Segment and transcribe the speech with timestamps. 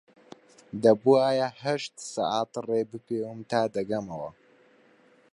[0.83, 4.29] دەبوایە هەشت سەعات ڕێ بپێوم تا دەگەمەوە